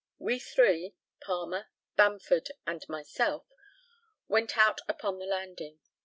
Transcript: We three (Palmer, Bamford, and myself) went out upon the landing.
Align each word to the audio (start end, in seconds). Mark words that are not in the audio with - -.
We 0.17 0.39
three 0.39 0.95
(Palmer, 1.21 1.67
Bamford, 1.95 2.51
and 2.65 2.83
myself) 2.89 3.45
went 4.27 4.57
out 4.57 4.81
upon 4.87 5.19
the 5.19 5.27
landing. 5.27 5.77